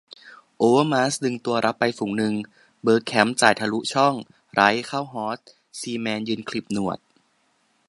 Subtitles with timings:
[0.57, 2.35] โอเวอร์มาร์สดึงตัวรับไปฝูงนึง
[2.83, 4.15] เบิร์กแคมป์จ่ายทะลุช่อง
[4.53, 5.39] ไรต์เข้าฮอส
[5.79, 6.99] ซีแมนยืนขลิบหนวด